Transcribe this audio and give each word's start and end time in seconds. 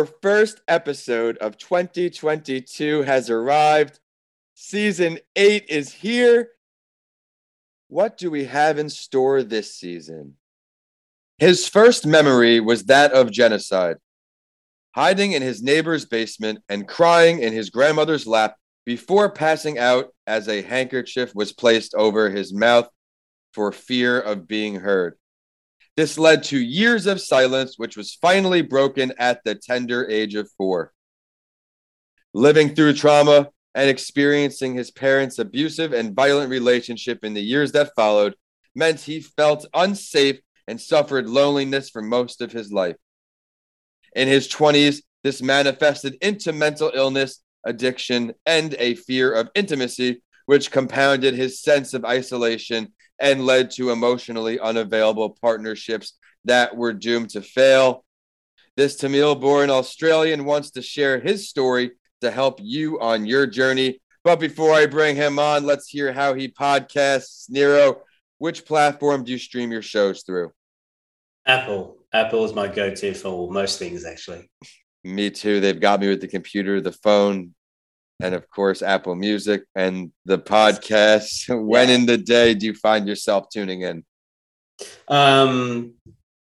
Our 0.00 0.06
first 0.06 0.62
episode 0.66 1.36
of 1.42 1.58
2022 1.58 3.02
has 3.02 3.28
arrived. 3.28 4.00
Season 4.54 5.18
eight 5.36 5.66
is 5.68 5.92
here. 5.92 6.52
What 7.88 8.16
do 8.16 8.30
we 8.30 8.46
have 8.46 8.78
in 8.78 8.88
store 8.88 9.42
this 9.42 9.74
season? 9.74 10.36
His 11.36 11.68
first 11.68 12.06
memory 12.06 12.60
was 12.60 12.84
that 12.84 13.12
of 13.12 13.30
genocide. 13.30 13.98
Hiding 14.94 15.32
in 15.32 15.42
his 15.42 15.62
neighbor's 15.62 16.06
basement 16.06 16.60
and 16.70 16.88
crying 16.88 17.40
in 17.40 17.52
his 17.52 17.68
grandmother's 17.68 18.26
lap 18.26 18.56
before 18.86 19.28
passing 19.28 19.78
out 19.78 20.14
as 20.26 20.48
a 20.48 20.62
handkerchief 20.62 21.34
was 21.34 21.52
placed 21.52 21.94
over 21.94 22.30
his 22.30 22.54
mouth 22.54 22.88
for 23.52 23.70
fear 23.70 24.18
of 24.18 24.48
being 24.48 24.76
heard. 24.76 25.18
This 26.00 26.16
led 26.16 26.44
to 26.44 26.58
years 26.58 27.04
of 27.06 27.20
silence, 27.20 27.74
which 27.76 27.94
was 27.94 28.14
finally 28.14 28.62
broken 28.62 29.12
at 29.18 29.44
the 29.44 29.54
tender 29.54 30.08
age 30.08 30.34
of 30.34 30.50
four. 30.56 30.94
Living 32.32 32.74
through 32.74 32.94
trauma 32.94 33.50
and 33.74 33.90
experiencing 33.90 34.72
his 34.72 34.90
parents' 34.90 35.38
abusive 35.38 35.92
and 35.92 36.16
violent 36.16 36.48
relationship 36.48 37.22
in 37.22 37.34
the 37.34 37.42
years 37.42 37.72
that 37.72 37.94
followed 37.94 38.34
meant 38.74 39.00
he 39.00 39.20
felt 39.20 39.66
unsafe 39.74 40.40
and 40.66 40.80
suffered 40.80 41.28
loneliness 41.28 41.90
for 41.90 42.00
most 42.00 42.40
of 42.40 42.50
his 42.50 42.72
life. 42.72 42.96
In 44.16 44.26
his 44.26 44.48
20s, 44.48 45.02
this 45.22 45.42
manifested 45.42 46.16
into 46.22 46.54
mental 46.54 46.90
illness, 46.94 47.42
addiction, 47.66 48.32
and 48.46 48.74
a 48.78 48.94
fear 48.94 49.30
of 49.30 49.50
intimacy, 49.54 50.22
which 50.50 50.72
compounded 50.72 51.32
his 51.32 51.62
sense 51.62 51.94
of 51.94 52.04
isolation 52.04 52.92
and 53.20 53.46
led 53.46 53.70
to 53.70 53.92
emotionally 53.92 54.58
unavailable 54.58 55.30
partnerships 55.40 56.14
that 56.44 56.76
were 56.76 56.92
doomed 56.92 57.30
to 57.30 57.40
fail. 57.40 58.04
This 58.76 58.96
Tamil 58.96 59.36
born 59.36 59.70
Australian 59.70 60.44
wants 60.44 60.72
to 60.72 60.82
share 60.82 61.20
his 61.20 61.48
story 61.48 61.92
to 62.20 62.32
help 62.32 62.58
you 62.60 62.98
on 62.98 63.26
your 63.26 63.46
journey. 63.46 64.00
But 64.24 64.40
before 64.40 64.74
I 64.74 64.86
bring 64.86 65.14
him 65.14 65.38
on, 65.38 65.66
let's 65.66 65.86
hear 65.86 66.12
how 66.12 66.34
he 66.34 66.48
podcasts. 66.48 67.48
Nero, 67.48 68.02
which 68.38 68.64
platform 68.64 69.22
do 69.22 69.30
you 69.30 69.38
stream 69.38 69.70
your 69.70 69.82
shows 69.82 70.24
through? 70.24 70.50
Apple. 71.46 71.98
Apple 72.12 72.44
is 72.44 72.54
my 72.54 72.66
go 72.66 72.92
to 72.92 73.14
for 73.14 73.48
most 73.52 73.78
things, 73.78 74.04
actually. 74.04 74.50
Me 75.04 75.30
too. 75.30 75.60
They've 75.60 75.80
got 75.80 76.00
me 76.00 76.08
with 76.08 76.20
the 76.20 76.26
computer, 76.26 76.80
the 76.80 76.90
phone, 76.90 77.54
and 78.20 78.34
of 78.34 78.48
course 78.50 78.82
Apple 78.82 79.14
Music 79.14 79.64
and 79.74 80.12
the 80.24 80.38
podcast. 80.38 81.48
when 81.66 81.88
yeah. 81.88 81.94
in 81.94 82.06
the 82.06 82.18
day 82.18 82.54
do 82.54 82.66
you 82.66 82.74
find 82.74 83.06
yourself 83.08 83.48
tuning 83.52 83.82
in? 83.82 84.04
Um, 85.08 85.94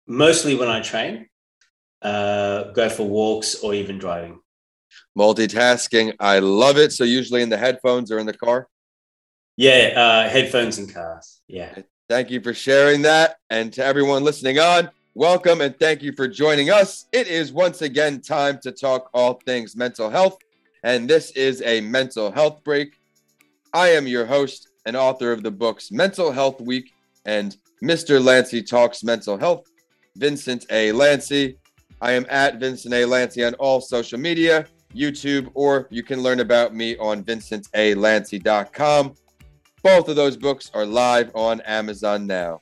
mostly 0.07 0.55
when 0.55 0.69
I 0.69 0.81
train, 0.81 1.29
uh, 2.03 2.65
go 2.73 2.89
for 2.89 3.07
walks 3.07 3.57
or 3.63 3.75
even 3.75 3.99
driving. 3.99 4.41
Multitasking, 5.19 6.15
I 6.21 6.39
love 6.39 6.77
it. 6.79 6.93
So 6.93 7.05
usually 7.05 7.43
in 7.43 7.49
the 7.49 7.57
headphones 7.57 8.11
or 8.11 8.19
in 8.19 8.27
the 8.27 8.35
car. 8.35 8.69
Yeah, 9.57 9.93
uh, 9.97 10.29
headphones 10.29 10.79
and 10.79 10.93
cars. 10.93 11.41
Yeah. 11.47 11.83
Thank 12.09 12.31
you 12.31 12.41
for 12.41 12.55
sharing 12.55 13.03
that, 13.03 13.37
and 13.51 13.73
to 13.75 13.85
everyone 13.85 14.25
listening 14.25 14.59
on. 14.59 14.91
Welcome 15.15 15.61
and 15.61 15.77
thank 15.79 16.03
you 16.03 16.13
for 16.13 16.27
joining 16.27 16.71
us. 16.71 17.07
It 17.13 17.27
is 17.27 17.53
once 17.53 17.83
again 17.83 18.21
time 18.21 18.59
to 18.63 18.73
talk 18.73 19.11
all 19.13 19.35
things 19.45 19.77
mental 19.77 20.09
health 20.09 20.39
and 20.83 21.09
this 21.09 21.31
is 21.33 21.63
a 21.63 21.81
mental 21.81 22.31
health 22.31 22.63
break. 22.65 22.99
I 23.73 23.89
am 23.89 24.07
your 24.07 24.27
host 24.27 24.69
and 24.87 24.97
author 24.97 25.33
of 25.33 25.43
the 25.43 25.51
books 25.51 25.93
Mental 25.93 26.33
Health 26.33 26.61
Week 26.61 26.93
and 27.27 27.57
Mr. 27.83 28.21
Lanci 28.21 28.67
Talks 28.67 29.05
Mental 29.05 29.37
Health, 29.37 29.67
Vincent 30.17 30.67
A. 30.71 30.91
Lanci. 30.93 31.57
I 32.01 32.13
am 32.13 32.27
at 32.31 32.59
Vincent 32.59 32.95
A. 32.95 33.03
Lanci 33.03 33.47
on 33.47 33.55
all 33.55 33.81
social 33.81 34.19
media, 34.19 34.67
YouTube, 34.95 35.51
or 35.55 35.87
you 35.91 36.03
can 36.03 36.23
learn 36.23 36.41
about 36.41 36.75
me 36.75 36.97
on 36.97 37.23
vincentalanci.com. 37.25 39.15
Both 39.83 40.09
of 40.09 40.17
those 40.17 40.37
books 40.37 40.71
are 40.75 40.87
live 40.87 41.31
on 41.35 41.61
Amazon 41.63 42.27
now. 42.27 42.61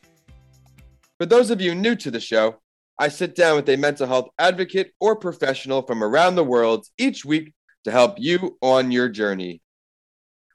For 1.18 1.26
those 1.26 1.50
of 1.50 1.60
you 1.60 1.74
new 1.74 1.96
to 1.96 2.10
the 2.10 2.20
show, 2.20 2.56
I 2.98 3.08
sit 3.08 3.34
down 3.36 3.56
with 3.56 3.68
a 3.68 3.76
mental 3.76 4.06
health 4.06 4.28
advocate 4.38 4.92
or 5.00 5.16
professional 5.16 5.82
from 5.82 6.02
around 6.02 6.34
the 6.34 6.44
world 6.44 6.86
each 6.98 7.24
week 7.24 7.52
to 7.84 7.90
help 7.90 8.16
you 8.18 8.58
on 8.60 8.90
your 8.90 9.08
journey. 9.08 9.62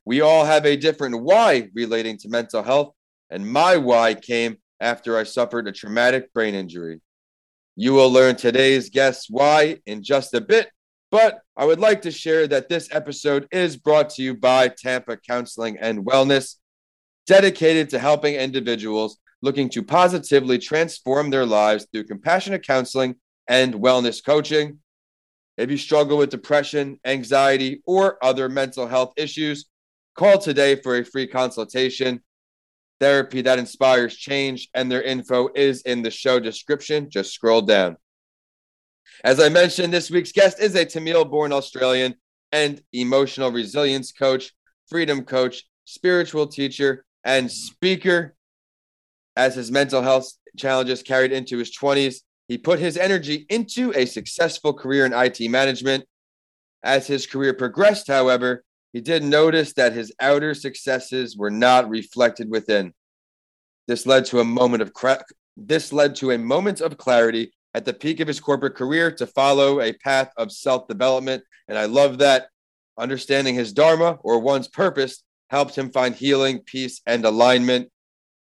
We 0.05 0.21
all 0.21 0.45
have 0.45 0.65
a 0.65 0.75
different 0.75 1.21
why 1.23 1.69
relating 1.73 2.17
to 2.19 2.29
mental 2.29 2.63
health, 2.63 2.93
and 3.29 3.47
my 3.47 3.77
why 3.77 4.15
came 4.15 4.57
after 4.79 5.17
I 5.17 5.23
suffered 5.23 5.67
a 5.67 5.71
traumatic 5.71 6.33
brain 6.33 6.55
injury. 6.55 7.01
You 7.75 7.93
will 7.93 8.11
learn 8.11 8.35
today's 8.35 8.89
guest's 8.89 9.29
why 9.29 9.79
in 9.85 10.03
just 10.03 10.33
a 10.33 10.41
bit, 10.41 10.69
but 11.09 11.39
I 11.55 11.65
would 11.65 11.79
like 11.79 12.01
to 12.03 12.11
share 12.11 12.47
that 12.47 12.69
this 12.69 12.89
episode 12.91 13.47
is 13.51 13.77
brought 13.77 14.09
to 14.11 14.23
you 14.23 14.35
by 14.35 14.67
Tampa 14.67 15.17
Counseling 15.17 15.77
and 15.79 16.05
Wellness, 16.05 16.57
dedicated 17.25 17.89
to 17.91 17.99
helping 17.99 18.35
individuals 18.35 19.17
looking 19.43 19.67
to 19.67 19.83
positively 19.83 20.57
transform 20.57 21.29
their 21.29 21.45
lives 21.45 21.85
through 21.91 22.05
compassionate 22.05 22.65
counseling 22.65 23.13
and 23.47 23.73
wellness 23.73 24.23
coaching. 24.25 24.79
If 25.57 25.69
you 25.69 25.77
struggle 25.77 26.17
with 26.17 26.31
depression, 26.31 26.99
anxiety, 27.05 27.81
or 27.85 28.23
other 28.23 28.49
mental 28.49 28.87
health 28.87 29.13
issues, 29.17 29.65
call 30.17 30.39
today 30.39 30.75
for 30.75 30.97
a 30.97 31.05
free 31.05 31.27
consultation. 31.27 32.23
Therapy 32.99 33.41
that 33.41 33.59
inspires 33.59 34.15
change, 34.15 34.69
and 34.73 34.91
their 34.91 35.01
info 35.01 35.49
is 35.53 35.81
in 35.81 36.01
the 36.01 36.11
show 36.11 36.39
description. 36.39 37.09
Just 37.09 37.33
scroll 37.33 37.61
down. 37.61 37.97
As 39.23 39.39
I 39.39 39.49
mentioned, 39.49 39.93
this 39.93 40.09
week's 40.09 40.31
guest 40.31 40.59
is 40.59 40.75
a 40.75 40.85
Tamil 40.85 41.25
born 41.25 41.51
Australian 41.51 42.15
and 42.51 42.81
emotional 42.91 43.51
resilience 43.51 44.11
coach, 44.11 44.53
freedom 44.87 45.23
coach, 45.23 45.63
spiritual 45.85 46.47
teacher, 46.47 47.05
and 47.23 47.51
speaker. 47.51 48.35
As 49.35 49.55
his 49.55 49.71
mental 49.71 50.01
health 50.01 50.31
challenges 50.57 51.01
carried 51.03 51.31
into 51.31 51.57
his 51.57 51.75
20s, 51.75 52.21
he 52.47 52.57
put 52.57 52.79
his 52.79 52.97
energy 52.97 53.45
into 53.49 53.93
a 53.95 54.05
successful 54.05 54.73
career 54.73 55.05
in 55.05 55.13
IT 55.13 55.39
management. 55.49 56.05
As 56.83 57.07
his 57.07 57.25
career 57.25 57.53
progressed, 57.53 58.07
however, 58.07 58.63
he 58.91 59.01
did 59.01 59.23
notice 59.23 59.73
that 59.73 59.93
his 59.93 60.13
outer 60.19 60.53
successes 60.53 61.37
were 61.37 61.49
not 61.49 61.89
reflected 61.89 62.49
within. 62.49 62.93
This 63.87 64.05
led 64.05 64.25
to 64.25 64.39
a 64.39 64.45
moment 64.45 64.81
of 64.81 64.93
cra- 64.93 65.23
this 65.55 65.93
led 65.93 66.15
to 66.15 66.31
a 66.31 66.37
moment 66.37 66.81
of 66.81 66.97
clarity 66.97 67.53
at 67.73 67.85
the 67.85 67.93
peak 67.93 68.19
of 68.19 68.27
his 68.27 68.39
corporate 68.39 68.75
career 68.75 69.11
to 69.11 69.25
follow 69.25 69.81
a 69.81 69.93
path 69.93 70.31
of 70.37 70.51
self-development, 70.51 71.43
and 71.67 71.77
I 71.77 71.85
love 71.85 72.19
that 72.19 72.47
understanding 72.97 73.55
his 73.55 73.73
dharma 73.73 74.19
or 74.21 74.39
one's 74.39 74.67
purpose 74.67 75.23
helped 75.49 75.75
him 75.75 75.91
find 75.91 76.13
healing, 76.13 76.59
peace, 76.59 77.01
and 77.05 77.25
alignment 77.25 77.89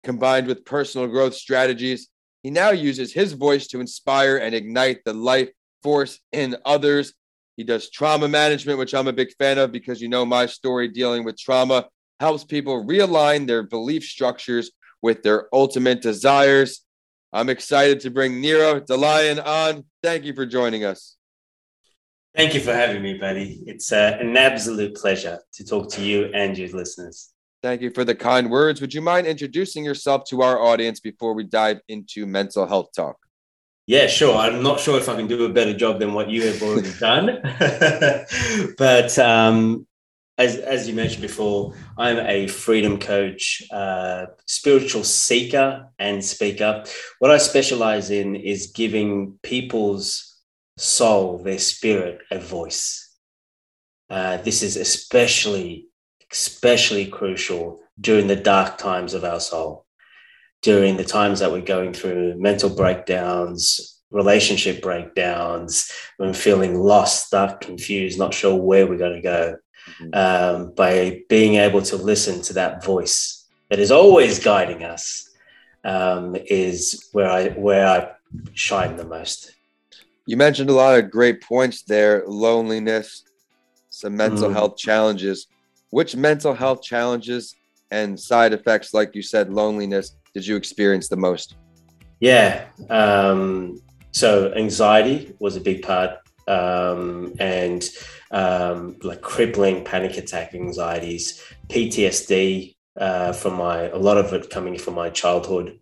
combined 0.04 0.48
with 0.48 0.66
personal 0.66 1.08
growth 1.08 1.36
strategies 1.36 2.10
he 2.44 2.52
now 2.52 2.72
uses 2.72 3.14
his 3.14 3.34
voice 3.34 3.68
to 3.68 3.80
inspire 3.80 4.38
and 4.38 4.54
ignite 4.54 5.04
the 5.06 5.14
life 5.14 5.50
force 5.82 6.20
in 6.32 6.58
others. 6.66 7.14
He 7.56 7.64
does 7.64 7.90
trauma 7.90 8.28
management, 8.28 8.80
which 8.80 8.94
I'm 8.94 9.08
a 9.08 9.14
big 9.14 9.34
fan 9.40 9.58
of 9.58 9.72
because 9.72 10.02
you 10.02 10.10
know 10.10 10.26
my 10.26 10.46
story 10.46 10.90
dealing 10.90 11.24
with 11.24 11.40
trauma 11.40 11.88
helps 12.20 12.44
people 12.44 12.86
realign 12.86 13.48
their 13.48 13.64
belief 13.64 14.04
structures 14.04 14.72
with 15.02 15.24
their 15.24 15.48
ultimate 15.54 16.02
desires. 16.02 16.82
I'm 17.32 17.50
excited 17.50 18.02
to 18.02 18.12
bring 18.12 18.42
Nero 18.42 18.80
DeLion 18.80 19.44
on. 19.46 19.86
Thank 20.04 20.26
you 20.26 20.34
for 20.34 20.46
joining 20.46 20.84
us. 20.84 21.16
Thank 22.36 22.56
you 22.56 22.60
for 22.60 22.74
having 22.74 23.02
me, 23.04 23.16
buddy. 23.16 23.64
It's 23.68 23.92
uh, 23.92 24.18
an 24.20 24.36
absolute 24.36 24.96
pleasure 24.96 25.40
to 25.54 25.66
talk 25.66 25.90
to 25.92 26.04
you 26.04 26.32
and 26.34 26.58
your 26.58 26.70
listeners. 26.70 27.33
Thank 27.64 27.82
you 27.82 27.92
for 27.92 28.04
the 28.04 28.14
kind 28.14 28.52
words. 28.52 28.82
Would 28.82 28.94
you 28.94 29.02
mind 29.02 29.26
introducing 29.26 29.86
yourself 29.86 30.26
to 30.26 30.42
our 30.42 30.62
audience 30.62 31.00
before 31.00 31.34
we 31.34 31.46
dive 31.46 31.80
into 31.88 32.28
mental 32.28 32.68
health 32.68 32.90
talk? 32.94 33.16
Yeah, 33.88 34.08
sure. 34.08 34.36
I'm 34.36 34.62
not 34.62 34.82
sure 34.82 34.98
if 34.98 35.08
I 35.08 35.16
can 35.16 35.28
do 35.28 35.46
a 35.46 35.50
better 35.50 35.74
job 35.74 36.00
than 36.00 36.14
what 36.14 36.30
you 36.30 36.46
have 36.46 36.62
already 36.62 36.92
done. 37.00 37.40
but 38.78 39.18
um, 39.18 39.88
as, 40.38 40.58
as 40.58 40.90
you 40.90 40.94
mentioned 40.94 41.22
before, 41.22 41.74
I'm 41.98 42.20
a 42.20 42.48
freedom 42.48 43.00
coach, 43.00 43.64
uh, 43.72 44.26
spiritual 44.46 45.06
seeker, 45.06 45.88
and 45.98 46.24
speaker. 46.24 46.84
What 47.20 47.32
I 47.32 47.38
specialize 47.38 48.10
in 48.12 48.36
is 48.36 48.74
giving 48.76 49.40
people's 49.42 50.38
soul, 50.78 51.38
their 51.38 51.60
spirit, 51.60 52.20
a 52.30 52.40
voice. 52.40 53.10
Uh, 54.10 54.36
this 54.38 54.64
is 54.64 54.76
especially 54.76 55.88
especially 56.34 57.06
crucial 57.06 57.80
during 58.02 58.26
the 58.26 58.36
dark 58.36 58.78
times 58.80 59.14
of 59.14 59.24
our 59.24 59.40
soul, 59.40 59.86
during 60.64 60.98
the 60.98 61.04
times 61.04 61.40
that 61.40 61.52
we're 61.52 61.62
going 61.62 61.94
through 61.94 62.36
mental 62.40 62.70
breakdowns, 62.70 64.02
relationship 64.10 64.82
breakdowns, 64.82 65.92
when 66.18 66.34
feeling 66.34 66.76
lost, 66.80 67.28
stuck, 67.28 67.62
confused, 67.62 68.18
not 68.18 68.34
sure 68.34 68.56
where 68.56 68.88
we're 68.88 68.98
going 68.98 69.22
to 69.22 69.22
go. 69.22 69.58
Mm-hmm. 70.00 70.10
Um, 70.14 70.74
by 70.76 71.24
being 71.28 71.56
able 71.56 71.82
to 71.82 71.98
listen 71.98 72.42
to 72.44 72.54
that 72.54 72.86
voice 72.86 73.46
that 73.70 73.80
is 73.80 73.92
always 73.92 74.40
guiding 74.40 74.86
us 74.86 75.30
um, 75.84 76.38
is 76.48 77.10
where 77.12 77.30
I 77.30 77.50
where 77.50 77.86
I 77.86 78.12
shine 78.54 78.96
the 78.96 79.04
most. 79.04 79.54
You 80.26 80.38
mentioned 80.38 80.70
a 80.70 80.74
lot 80.74 80.98
of 80.98 81.12
great 81.12 81.42
points 81.42 81.82
there 81.82 82.24
loneliness, 82.26 83.24
some 83.90 84.16
mental 84.16 84.50
mm. 84.50 84.54
health 84.54 84.78
challenges. 84.78 85.48
Which 85.94 86.16
mental 86.16 86.56
health 86.56 86.82
challenges 86.82 87.56
and 87.92 88.20
side 88.20 88.52
effects, 88.52 88.96
like 88.96 89.14
you 89.14 89.22
said, 89.22 89.54
loneliness, 89.54 90.18
did 90.34 90.44
you 90.48 90.56
experience 90.56 91.08
the 91.08 91.18
most? 91.18 91.56
Yeah. 92.20 92.66
Um, 92.90 93.80
so, 94.12 94.52
anxiety 94.54 95.36
was 95.38 95.56
a 95.56 95.62
big 95.62 95.84
part, 95.84 96.18
um, 96.48 97.36
and 97.40 97.88
um, 98.32 98.96
like 99.04 99.22
crippling 99.22 99.84
panic 99.84 100.18
attack 100.18 100.56
anxieties, 100.56 101.40
PTSD 101.68 102.76
uh, 103.00 103.32
from 103.32 103.54
my, 103.54 103.82
a 103.90 103.98
lot 104.00 104.18
of 104.18 104.34
it 104.34 104.50
coming 104.50 104.80
from 104.80 104.96
my 104.96 105.12
childhood 105.12 105.80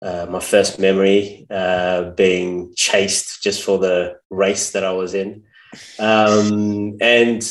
uh, 0.00 0.26
my 0.30 0.38
first 0.38 0.78
memory 0.78 1.44
uh, 1.50 2.10
being 2.10 2.72
chased 2.76 3.42
just 3.42 3.64
for 3.64 3.78
the 3.78 4.14
race 4.30 4.70
that 4.70 4.84
I 4.84 4.92
was 4.92 5.14
in, 5.14 5.42
um, 5.98 6.96
and 7.00 7.42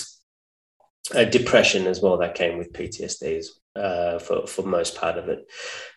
a 1.14 1.26
depression 1.26 1.88
as 1.88 2.02
well 2.02 2.18
that 2.18 2.36
came 2.36 2.58
with 2.58 2.74
PTSD 2.74 3.46
uh, 3.76 4.20
for 4.20 4.48
for 4.48 4.64
most 4.64 4.96
part 4.96 5.18
of 5.18 5.30
it. 5.30 5.46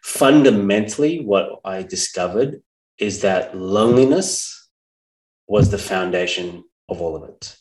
Fundamentally, 0.03 1.25
what 1.25 1.61
I 1.65 1.83
discovered 1.83 2.63
is 2.99 3.23
that 3.23 3.57
loneliness 3.57 4.69
was 5.47 5.71
the 5.71 5.79
foundation 5.79 6.65
of 6.89 7.01
all 7.01 7.17
of 7.17 7.29
it. 7.29 7.57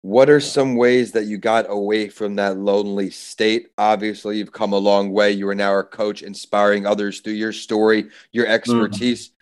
What 0.00 0.28
are 0.28 0.40
some 0.40 0.74
ways 0.74 1.12
that 1.12 1.26
you 1.26 1.38
got 1.38 1.66
away 1.68 2.08
from 2.08 2.34
that 2.36 2.56
lonely 2.56 3.10
state? 3.10 3.68
Obviously, 3.78 4.38
you've 4.38 4.50
come 4.50 4.72
a 4.72 4.78
long 4.78 5.12
way. 5.12 5.30
You 5.30 5.48
are 5.48 5.54
now 5.54 5.78
a 5.78 5.84
coach, 5.84 6.22
inspiring 6.22 6.86
others 6.86 7.20
through 7.20 7.34
your 7.34 7.52
story, 7.52 8.08
your 8.32 8.46
expertise. 8.46 9.28
Mm. 9.28 9.32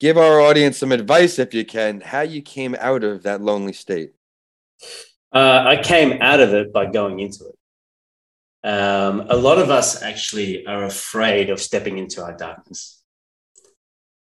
Give 0.00 0.18
our 0.18 0.40
audience 0.40 0.76
some 0.76 0.92
advice, 0.92 1.38
if 1.38 1.54
you 1.54 1.64
can, 1.64 2.00
how 2.02 2.20
you 2.20 2.42
came 2.42 2.76
out 2.80 3.02
of 3.02 3.22
that 3.22 3.40
lonely 3.40 3.72
state. 3.72 4.12
Uh, 5.32 5.64
I 5.66 5.82
came 5.82 6.20
out 6.20 6.40
of 6.40 6.52
it 6.52 6.72
by 6.72 6.86
going 6.86 7.20
into 7.20 7.46
it. 7.46 8.68
Um, 8.68 9.26
a 9.28 9.36
lot 9.36 9.58
of 9.58 9.70
us 9.70 10.02
actually 10.02 10.66
are 10.66 10.84
afraid 10.84 11.50
of 11.50 11.60
stepping 11.60 11.98
into 11.98 12.22
our 12.22 12.36
darkness. 12.36 13.02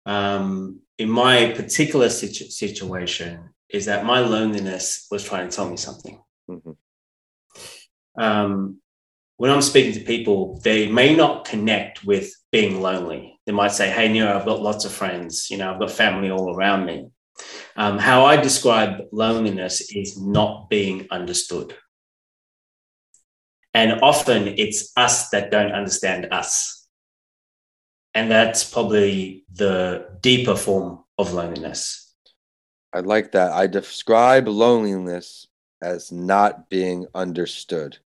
Um, 0.04 0.80
in 0.98 1.08
my 1.08 1.52
particular 1.56 2.08
situ- 2.08 2.50
situation, 2.50 3.50
is 3.68 3.86
that 3.86 4.04
my 4.04 4.20
loneliness 4.20 5.06
was 5.10 5.24
trying 5.24 5.48
to 5.48 5.56
tell 5.56 5.68
me 5.68 5.76
something. 5.76 6.20
Mm-hmm. 6.48 8.22
Um, 8.22 8.80
when 9.36 9.50
I'm 9.50 9.62
speaking 9.62 9.92
to 9.94 10.00
people, 10.00 10.60
they 10.62 10.90
may 10.90 11.14
not 11.14 11.44
connect 11.44 12.04
with 12.04 12.32
being 12.52 12.80
lonely. 12.80 13.38
They 13.44 13.52
might 13.52 13.72
say, 13.72 13.90
Hey, 13.90 14.10
Nero, 14.10 14.38
I've 14.38 14.46
got 14.46 14.62
lots 14.62 14.84
of 14.84 14.92
friends. 14.92 15.50
You 15.50 15.58
know, 15.58 15.72
I've 15.72 15.80
got 15.80 15.90
family 15.90 16.30
all 16.30 16.54
around 16.54 16.86
me. 16.86 17.08
Um, 17.76 17.98
how 17.98 18.24
I 18.24 18.36
describe 18.36 19.02
loneliness 19.12 19.80
is 19.94 20.20
not 20.20 20.70
being 20.70 21.06
understood. 21.10 21.74
And 23.74 24.00
often 24.00 24.48
it's 24.48 24.92
us 24.96 25.28
that 25.30 25.50
don't 25.50 25.72
understand 25.72 26.28
us. 26.32 26.88
And 28.14 28.30
that's 28.30 28.64
probably 28.64 29.44
the 29.52 30.08
deeper 30.22 30.56
form 30.56 31.04
of 31.18 31.34
loneliness 31.34 32.06
I 32.96 33.00
like 33.00 33.32
that. 33.32 33.52
I 33.52 33.66
describe 33.66 34.48
loneliness 34.48 35.46
as 35.82 36.10
not 36.10 36.70
being 36.70 37.06
understood. 37.14 37.98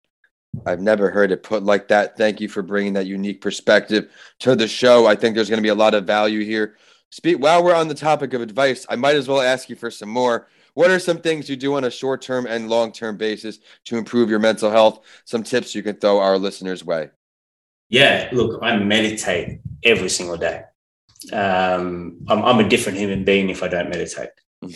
I've 0.65 0.81
never 0.81 1.11
heard 1.11 1.31
it 1.31 1.43
put 1.43 1.61
like 1.61 1.89
that. 1.89 2.17
Thank 2.17 2.41
you 2.41 2.49
for 2.49 2.63
bringing 2.63 2.93
that 2.93 3.05
unique 3.05 3.39
perspective 3.39 4.11
to 4.39 4.55
the 4.55 4.67
show. 4.67 5.05
I 5.05 5.15
think 5.15 5.35
there's 5.35 5.47
going 5.49 5.59
to 5.59 5.63
be 5.63 5.69
a 5.69 5.75
lot 5.75 5.93
of 5.93 6.07
value 6.07 6.43
here. 6.43 6.75
Speak 7.11 7.37
while 7.37 7.63
we're 7.63 7.75
on 7.75 7.87
the 7.87 7.95
topic 7.95 8.33
of 8.33 8.41
advice, 8.41 8.85
I 8.89 8.95
might 8.95 9.15
as 9.15 9.27
well 9.27 9.41
ask 9.41 9.69
you 9.69 9.75
for 9.75 9.89
some 9.89 10.09
more. 10.09 10.47
What 10.75 10.91
are 10.91 10.99
some 10.99 11.17
things 11.17 11.49
you 11.49 11.55
do 11.55 11.75
on 11.75 11.83
a 11.83 11.91
short 11.91 12.21
term 12.21 12.45
and 12.45 12.69
long 12.69 12.91
term 12.91 13.17
basis 13.17 13.59
to 13.85 13.97
improve 13.97 14.29
your 14.29 14.39
mental 14.39 14.69
health? 14.69 15.05
Some 15.25 15.43
tips 15.43 15.73
you 15.73 15.83
can 15.83 15.95
throw 15.95 16.19
our 16.19 16.37
listeners' 16.37 16.85
way. 16.85 17.09
Yeah, 17.89 18.29
look, 18.31 18.59
I 18.61 18.77
meditate 18.77 19.61
every 19.83 20.09
single 20.09 20.37
day. 20.37 20.63
Um, 21.33 22.19
I'm, 22.27 22.45
I'm 22.45 22.59
a 22.59 22.69
different 22.69 22.99
human 22.99 23.25
being 23.25 23.49
if 23.49 23.63
I 23.63 23.67
don't 23.67 23.89
meditate. 23.89 24.29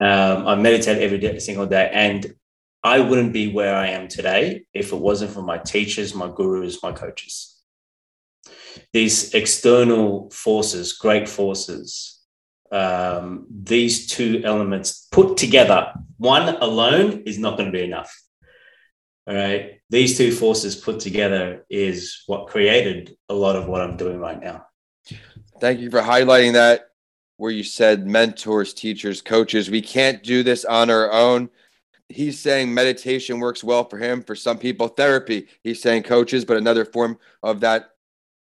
Um, 0.00 0.46
I 0.46 0.54
meditate 0.54 1.02
every 1.02 1.18
day, 1.18 1.40
single 1.40 1.66
day, 1.66 1.90
and 1.92 2.32
I 2.84 3.00
wouldn't 3.00 3.32
be 3.32 3.52
where 3.52 3.74
I 3.74 3.88
am 3.88 4.06
today 4.06 4.64
if 4.72 4.92
it 4.92 4.96
wasn't 4.96 5.32
for 5.32 5.42
my 5.42 5.58
teachers, 5.58 6.14
my 6.14 6.30
gurus, 6.32 6.80
my 6.84 6.92
coaches. 6.92 7.57
These 8.92 9.34
external 9.34 10.30
forces, 10.30 10.92
great 10.94 11.28
forces, 11.28 12.18
um, 12.70 13.46
these 13.50 14.06
two 14.06 14.42
elements 14.44 15.08
put 15.10 15.36
together, 15.36 15.92
one 16.18 16.56
alone 16.56 17.22
is 17.24 17.38
not 17.38 17.56
going 17.56 17.70
to 17.70 17.76
be 17.76 17.84
enough. 17.84 18.14
All 19.26 19.34
right. 19.34 19.80
These 19.90 20.16
two 20.16 20.32
forces 20.32 20.76
put 20.76 21.00
together 21.00 21.66
is 21.68 22.22
what 22.26 22.48
created 22.48 23.16
a 23.28 23.34
lot 23.34 23.56
of 23.56 23.66
what 23.66 23.82
I'm 23.82 23.96
doing 23.96 24.18
right 24.18 24.40
now. 24.40 24.66
Thank 25.60 25.80
you 25.80 25.90
for 25.90 26.00
highlighting 26.00 26.54
that 26.54 26.90
where 27.36 27.50
you 27.50 27.62
said 27.62 28.06
mentors, 28.06 28.74
teachers, 28.74 29.22
coaches. 29.22 29.70
We 29.70 29.82
can't 29.82 30.22
do 30.22 30.42
this 30.42 30.64
on 30.64 30.90
our 30.90 31.12
own. 31.12 31.50
He's 32.08 32.38
saying 32.38 32.72
meditation 32.72 33.38
works 33.38 33.62
well 33.62 33.84
for 33.84 33.98
him. 33.98 34.22
For 34.22 34.34
some 34.34 34.58
people, 34.58 34.88
therapy. 34.88 35.46
He's 35.62 35.80
saying 35.80 36.04
coaches, 36.04 36.44
but 36.44 36.56
another 36.56 36.84
form 36.84 37.18
of 37.42 37.60
that 37.60 37.90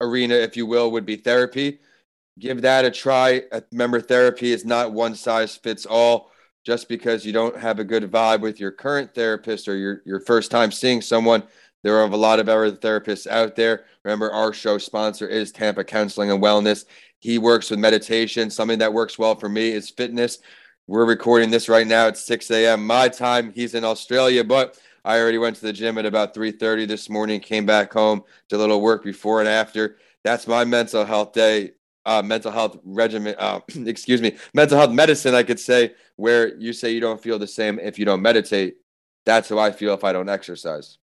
arena, 0.02 0.34
if 0.34 0.56
you 0.56 0.66
will, 0.66 0.90
would 0.90 1.06
be 1.06 1.16
therapy. 1.16 1.78
Give 2.38 2.60
that 2.62 2.84
a 2.84 2.90
try. 2.90 3.42
Uh, 3.50 3.60
remember, 3.70 4.00
therapy 4.00 4.52
is 4.52 4.64
not 4.64 4.92
one 4.92 5.14
size 5.14 5.56
fits 5.56 5.86
all. 5.86 6.30
Just 6.64 6.88
because 6.88 7.26
you 7.26 7.32
don't 7.32 7.56
have 7.58 7.80
a 7.80 7.84
good 7.84 8.08
vibe 8.10 8.40
with 8.40 8.60
your 8.60 8.70
current 8.70 9.14
therapist 9.14 9.66
or 9.66 9.76
your, 9.76 10.02
your 10.04 10.20
first 10.20 10.50
time 10.50 10.70
seeing 10.70 11.00
someone, 11.00 11.42
there 11.82 11.96
are 11.96 12.04
a 12.04 12.16
lot 12.16 12.38
of 12.38 12.48
other 12.48 12.70
therapists 12.70 13.26
out 13.26 13.56
there. 13.56 13.84
Remember, 14.04 14.30
our 14.30 14.52
show 14.52 14.78
sponsor 14.78 15.26
is 15.26 15.50
Tampa 15.50 15.82
Counseling 15.82 16.30
and 16.30 16.40
Wellness. 16.40 16.84
He 17.18 17.38
works 17.38 17.70
with 17.70 17.80
meditation. 17.80 18.48
Something 18.48 18.78
that 18.78 18.92
works 18.92 19.18
well 19.18 19.34
for 19.34 19.48
me 19.48 19.70
is 19.70 19.90
fitness. 19.90 20.38
We're 20.86 21.04
recording 21.04 21.50
this 21.50 21.68
right 21.68 21.86
now 21.86 22.08
at 22.08 22.16
6 22.16 22.50
a.m. 22.52 22.86
my 22.86 23.08
time. 23.08 23.52
He's 23.54 23.74
in 23.74 23.84
Australia, 23.84 24.44
but 24.44 24.78
I 25.04 25.18
already 25.18 25.38
went 25.38 25.56
to 25.56 25.62
the 25.62 25.72
gym 25.72 25.98
at 25.98 26.06
about 26.06 26.34
3:30 26.34 26.86
this 26.86 27.08
morning. 27.08 27.40
Came 27.40 27.66
back 27.66 27.92
home, 27.92 28.22
did 28.48 28.56
a 28.56 28.58
little 28.58 28.80
work 28.80 29.04
before 29.04 29.40
and 29.40 29.48
after. 29.48 29.96
That's 30.24 30.46
my 30.46 30.64
mental 30.64 31.04
health 31.04 31.32
day, 31.32 31.72
uh, 32.06 32.22
mental 32.22 32.52
health 32.52 32.78
regimen. 32.84 33.34
Uh, 33.38 33.60
excuse 33.86 34.22
me, 34.22 34.36
mental 34.54 34.78
health 34.78 34.92
medicine. 34.92 35.34
I 35.34 35.42
could 35.42 35.60
say 35.60 35.94
where 36.16 36.56
you 36.56 36.72
say 36.72 36.92
you 36.92 37.00
don't 37.00 37.20
feel 37.20 37.38
the 37.38 37.46
same 37.46 37.78
if 37.78 37.98
you 37.98 38.04
don't 38.04 38.22
meditate. 38.22 38.76
That's 39.24 39.48
how 39.48 39.58
I 39.58 39.72
feel 39.72 39.94
if 39.94 40.04
I 40.04 40.12
don't 40.12 40.28
exercise. 40.28 40.98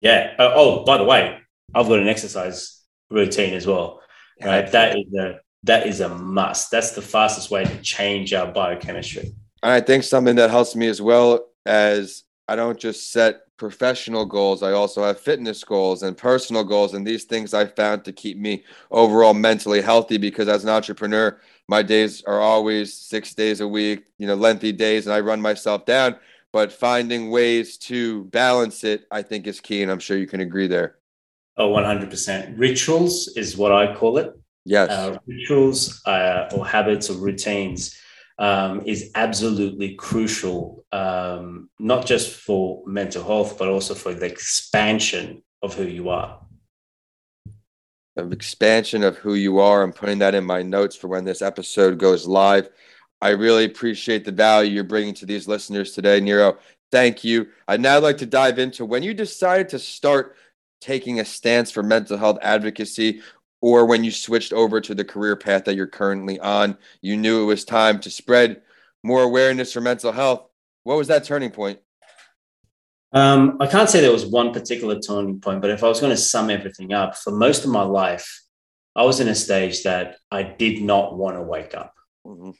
Yeah. 0.00 0.34
Uh, 0.38 0.52
oh, 0.54 0.84
by 0.84 0.98
the 0.98 1.04
way, 1.04 1.38
I've 1.74 1.88
got 1.88 2.00
an 2.00 2.08
exercise 2.08 2.80
routine 3.10 3.54
as 3.54 3.66
well 3.66 4.02
right? 4.44 4.70
That 4.70 4.96
is 4.96 5.14
a 5.14 5.40
that 5.64 5.86
is 5.86 6.00
a 6.00 6.08
must. 6.08 6.70
That's 6.70 6.92
the 6.92 7.02
fastest 7.02 7.50
way 7.50 7.64
to 7.64 7.82
change 7.82 8.32
our 8.32 8.50
biochemistry. 8.50 9.34
I 9.62 9.80
think 9.80 10.02
something 10.02 10.36
that 10.36 10.50
helps 10.50 10.74
me 10.74 10.88
as 10.88 11.00
well 11.00 11.46
as 11.64 12.24
I 12.48 12.56
don't 12.56 12.78
just 12.78 13.12
set 13.12 13.42
professional 13.56 14.26
goals. 14.26 14.62
I 14.62 14.72
also 14.72 15.04
have 15.04 15.20
fitness 15.20 15.62
goals 15.62 16.02
and 16.02 16.16
personal 16.16 16.64
goals. 16.64 16.94
And 16.94 17.06
these 17.06 17.24
things 17.24 17.54
I 17.54 17.66
found 17.66 18.04
to 18.04 18.12
keep 18.12 18.36
me 18.36 18.64
overall 18.90 19.34
mentally 19.34 19.80
healthy 19.80 20.18
because 20.18 20.48
as 20.48 20.64
an 20.64 20.70
entrepreneur, 20.70 21.38
my 21.68 21.82
days 21.82 22.22
are 22.24 22.40
always 22.40 22.92
six 22.92 23.34
days 23.34 23.60
a 23.60 23.68
week, 23.68 24.04
you 24.18 24.26
know, 24.26 24.34
lengthy 24.34 24.72
days, 24.72 25.06
and 25.06 25.14
I 25.14 25.20
run 25.20 25.40
myself 25.40 25.86
down. 25.86 26.16
But 26.52 26.72
finding 26.72 27.30
ways 27.30 27.78
to 27.78 28.24
balance 28.24 28.84
it, 28.84 29.06
I 29.10 29.22
think, 29.22 29.46
is 29.46 29.60
key. 29.60 29.82
And 29.82 29.90
I'm 29.90 30.00
sure 30.00 30.18
you 30.18 30.26
can 30.26 30.40
agree 30.40 30.66
there. 30.66 30.96
Oh, 31.56 31.70
100%. 31.70 32.58
Rituals 32.58 33.28
is 33.36 33.56
what 33.56 33.72
I 33.72 33.94
call 33.94 34.18
it. 34.18 34.34
Yes. 34.64 34.90
Uh, 34.90 35.18
rituals 35.26 36.02
uh, 36.06 36.50
or 36.54 36.66
habits 36.66 37.10
or 37.10 37.14
routines 37.14 37.96
um, 38.38 38.82
is 38.86 39.10
absolutely 39.14 39.94
crucial, 39.94 40.81
um, 40.92 41.70
not 41.78 42.06
just 42.06 42.36
for 42.36 42.82
mental 42.86 43.24
health, 43.24 43.58
but 43.58 43.68
also 43.68 43.94
for 43.94 44.12
the 44.14 44.26
expansion 44.26 45.42
of 45.62 45.74
who 45.74 45.84
you 45.84 46.10
are. 46.10 46.40
Of 48.16 48.32
expansion 48.32 49.02
of 49.02 49.16
who 49.16 49.34
you 49.34 49.58
are. 49.58 49.82
I'm 49.82 49.92
putting 49.92 50.18
that 50.18 50.34
in 50.34 50.44
my 50.44 50.62
notes 50.62 50.94
for 50.94 51.08
when 51.08 51.24
this 51.24 51.40
episode 51.40 51.98
goes 51.98 52.26
live. 52.26 52.68
I 53.22 53.30
really 53.30 53.64
appreciate 53.64 54.24
the 54.24 54.32
value 54.32 54.72
you're 54.72 54.84
bringing 54.84 55.14
to 55.14 55.26
these 55.26 55.48
listeners 55.48 55.92
today, 55.92 56.20
Nero. 56.20 56.58
Thank 56.90 57.24
you. 57.24 57.48
I'd 57.66 57.80
now 57.80 57.98
like 58.00 58.18
to 58.18 58.26
dive 58.26 58.58
into 58.58 58.84
when 58.84 59.02
you 59.02 59.14
decided 59.14 59.70
to 59.70 59.78
start 59.78 60.36
taking 60.82 61.20
a 61.20 61.24
stance 61.24 61.70
for 61.70 61.82
mental 61.82 62.18
health 62.18 62.38
advocacy 62.42 63.22
or 63.62 63.86
when 63.86 64.04
you 64.04 64.10
switched 64.10 64.52
over 64.52 64.80
to 64.80 64.94
the 64.94 65.04
career 65.04 65.36
path 65.36 65.64
that 65.64 65.76
you're 65.76 65.86
currently 65.86 66.38
on, 66.40 66.76
you 67.00 67.16
knew 67.16 67.42
it 67.42 67.46
was 67.46 67.64
time 67.64 68.00
to 68.00 68.10
spread 68.10 68.60
more 69.04 69.22
awareness 69.22 69.72
for 69.72 69.80
mental 69.80 70.12
health. 70.12 70.48
What 70.84 70.96
was 70.96 71.08
that 71.08 71.24
turning 71.24 71.50
point? 71.50 71.78
Um, 73.12 73.58
I 73.60 73.66
can't 73.66 73.90
say 73.90 74.00
there 74.00 74.10
was 74.10 74.24
one 74.24 74.52
particular 74.52 74.98
turning 74.98 75.40
point, 75.40 75.60
but 75.60 75.70
if 75.70 75.84
I 75.84 75.88
was 75.88 76.00
going 76.00 76.12
to 76.12 76.16
sum 76.16 76.48
everything 76.48 76.92
up, 76.92 77.16
for 77.16 77.30
most 77.30 77.64
of 77.64 77.70
my 77.70 77.82
life, 77.82 78.42
I 78.96 79.04
was 79.04 79.20
in 79.20 79.28
a 79.28 79.34
stage 79.34 79.82
that 79.82 80.16
I 80.30 80.42
did 80.42 80.82
not 80.82 81.16
want 81.16 81.36
to 81.36 81.42
wake 81.42 81.74
up. 81.74 81.94
Mm-hmm. 82.26 82.50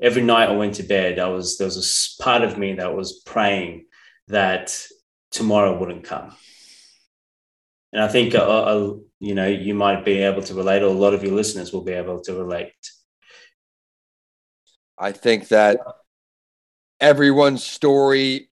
every 0.00 0.22
night 0.22 0.48
I 0.48 0.56
went 0.56 0.76
to 0.76 0.82
bed, 0.82 1.18
I 1.18 1.28
was 1.28 1.58
there 1.58 1.66
was 1.66 2.16
a 2.18 2.22
part 2.22 2.42
of 2.42 2.56
me 2.56 2.74
that 2.74 2.94
was 2.94 3.20
praying 3.26 3.84
that 4.28 4.86
tomorrow 5.30 5.78
wouldn't 5.78 6.04
come. 6.04 6.34
And 7.92 8.02
I 8.02 8.08
think, 8.08 8.34
uh, 8.34 8.38
uh, 8.38 8.94
you 9.20 9.34
know, 9.34 9.46
you 9.46 9.74
might 9.74 10.04
be 10.04 10.22
able 10.22 10.42
to 10.42 10.54
relate, 10.54 10.82
or 10.82 10.86
a 10.86 10.90
lot 10.90 11.14
of 11.14 11.22
your 11.22 11.34
listeners 11.34 11.72
will 11.72 11.84
be 11.84 11.92
able 11.92 12.20
to 12.22 12.34
relate. 12.34 12.72
I 14.98 15.12
think 15.12 15.48
that 15.48 15.78
everyone's 17.00 17.64
story 17.64 18.50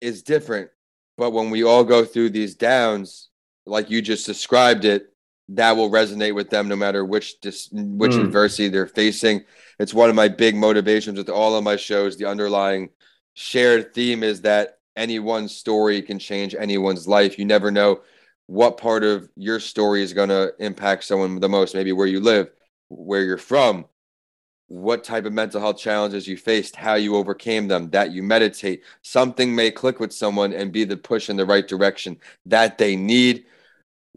is 0.00 0.22
different, 0.22 0.70
but 1.16 1.30
when 1.30 1.50
we 1.50 1.64
all 1.64 1.84
go 1.84 2.04
through 2.04 2.30
these 2.30 2.54
downs, 2.54 3.28
like 3.66 3.90
you 3.90 4.02
just 4.02 4.26
described 4.26 4.84
it, 4.84 5.12
that 5.50 5.76
will 5.76 5.90
resonate 5.90 6.34
with 6.34 6.50
them 6.50 6.68
no 6.68 6.76
matter 6.76 7.04
which 7.04 7.40
dis- 7.40 7.70
which 7.72 8.12
mm. 8.12 8.24
adversity 8.24 8.68
they're 8.68 8.86
facing. 8.86 9.44
It's 9.78 9.94
one 9.94 10.10
of 10.10 10.14
my 10.14 10.28
big 10.28 10.54
motivations 10.54 11.16
with 11.18 11.30
all 11.30 11.56
of 11.56 11.64
my 11.64 11.76
shows. 11.76 12.16
The 12.16 12.26
underlying 12.26 12.90
shared 13.34 13.94
theme 13.94 14.22
is 14.22 14.42
that 14.42 14.78
anyone's 14.96 15.54
story 15.56 16.02
can 16.02 16.18
change 16.18 16.54
anyone's 16.54 17.08
life. 17.08 17.38
You 17.38 17.46
never 17.46 17.70
know 17.70 18.00
what 18.46 18.76
part 18.76 19.04
of 19.04 19.28
your 19.36 19.60
story 19.60 20.02
is 20.02 20.12
going 20.12 20.28
to 20.28 20.52
impact 20.58 21.04
someone 21.04 21.40
the 21.40 21.48
most. 21.48 21.74
Maybe 21.74 21.92
where 21.92 22.06
you 22.06 22.20
live, 22.20 22.50
where 22.88 23.22
you're 23.22 23.38
from, 23.38 23.86
what 24.68 25.02
type 25.02 25.24
of 25.24 25.32
mental 25.32 25.60
health 25.60 25.78
challenges 25.78 26.28
you 26.28 26.36
faced, 26.36 26.76
how 26.76 26.94
you 26.94 27.16
overcame 27.16 27.68
them, 27.68 27.90
that 27.90 28.12
you 28.12 28.22
meditate. 28.22 28.82
Something 29.02 29.54
may 29.54 29.70
click 29.70 29.98
with 29.98 30.12
someone 30.12 30.52
and 30.52 30.70
be 30.70 30.84
the 30.84 30.96
push 30.96 31.28
in 31.28 31.36
the 31.36 31.46
right 31.46 31.66
direction 31.66 32.18
that 32.46 32.78
they 32.78 32.94
need 32.94 33.44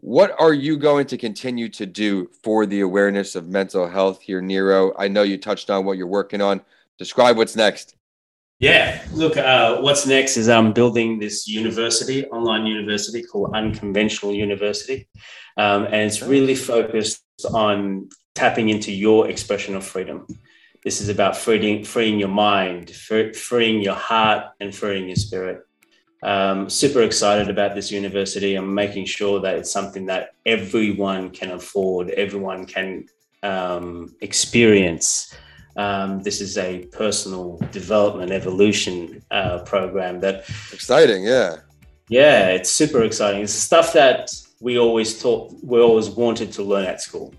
what 0.02 0.34
are 0.40 0.52
you 0.52 0.76
going 0.76 1.06
to 1.06 1.16
continue 1.16 1.68
to 1.68 1.86
do 1.86 2.28
for 2.42 2.66
the 2.66 2.80
awareness 2.80 3.36
of 3.36 3.46
mental 3.48 3.88
health 3.88 4.20
here, 4.20 4.42
Nero? 4.42 4.92
I 4.98 5.06
know 5.06 5.22
you 5.22 5.38
touched 5.38 5.70
on 5.70 5.84
what 5.84 5.96
you're 5.96 6.08
working 6.08 6.40
on. 6.40 6.60
Describe 6.98 7.36
what's 7.36 7.54
next. 7.54 7.94
Yeah, 8.58 9.00
look, 9.12 9.36
uh, 9.36 9.80
what's 9.80 10.04
next 10.04 10.36
is 10.36 10.48
I'm 10.48 10.72
building 10.72 11.20
this 11.20 11.46
university, 11.46 12.26
online 12.26 12.66
university 12.66 13.22
called 13.22 13.54
Unconventional 13.54 14.34
University. 14.34 15.08
Um, 15.56 15.84
and 15.84 15.94
it's 15.94 16.20
really 16.20 16.56
focused 16.56 17.22
on 17.52 18.08
tapping 18.34 18.68
into 18.68 18.92
your 18.92 19.28
expression 19.28 19.74
of 19.74 19.84
freedom. 19.84 20.26
This 20.84 21.00
is 21.00 21.08
about 21.08 21.36
freeing, 21.36 21.84
freeing 21.84 22.18
your 22.18 22.28
mind, 22.28 22.90
freeing 22.90 23.82
your 23.82 23.94
heart, 23.94 24.46
and 24.60 24.74
freeing 24.74 25.06
your 25.06 25.16
spirit. 25.16 25.64
Um, 26.22 26.70
super 26.70 27.02
excited 27.02 27.48
about 27.48 27.74
this 27.74 27.90
university. 27.90 28.54
I'm 28.54 28.74
making 28.74 29.06
sure 29.06 29.40
that 29.40 29.56
it's 29.56 29.70
something 29.70 30.06
that 30.06 30.34
everyone 30.46 31.30
can 31.30 31.52
afford, 31.52 32.10
everyone 32.10 32.64
can 32.64 33.06
um, 33.42 34.14
experience. 34.20 35.34
Um, 35.76 36.22
this 36.22 36.40
is 36.40 36.58
a 36.58 36.84
personal 36.86 37.58
development 37.70 38.30
evolution 38.30 39.22
uh, 39.30 39.60
program 39.60 40.20
that 40.20 40.48
exciting, 40.72 41.24
yeah, 41.24 41.56
yeah, 42.08 42.48
it's 42.48 42.70
super 42.70 43.02
exciting. 43.04 43.42
It's 43.42 43.52
stuff 43.52 43.92
that 43.94 44.30
we 44.60 44.78
always 44.78 45.20
thought 45.20 45.54
we 45.62 45.80
always 45.80 46.10
wanted 46.10 46.52
to 46.52 46.62
learn 46.62 46.84
at 46.84 47.00
school 47.00 47.34